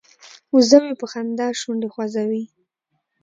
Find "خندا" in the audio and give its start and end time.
1.11-1.47